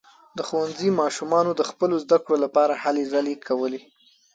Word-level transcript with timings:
د 0.37 0.39
ښوونځي 0.47 0.89
ماشومانو 1.01 1.51
د 1.55 1.61
خپلو 1.69 1.95
زده 2.03 2.17
کړو 2.23 2.37
لپاره 2.45 2.73
هلې 2.83 3.03
ځلې 3.13 3.35
کولې. 3.47 3.81